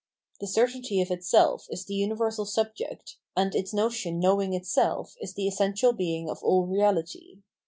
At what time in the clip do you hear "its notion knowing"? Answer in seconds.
3.53-4.55